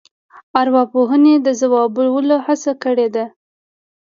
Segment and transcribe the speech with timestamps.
[0.59, 3.25] ارواپوهنې د ځوابولو هڅه کړې ده.